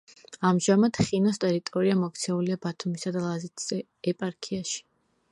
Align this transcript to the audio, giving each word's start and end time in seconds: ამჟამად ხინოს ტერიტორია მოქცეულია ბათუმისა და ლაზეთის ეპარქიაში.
ამჟამად 0.49 0.99
ხინოს 1.09 1.37
ტერიტორია 1.43 1.97
მოქცეულია 1.99 2.57
ბათუმისა 2.63 3.13
და 3.17 3.21
ლაზეთის 3.25 3.69
ეპარქიაში. 4.13 4.81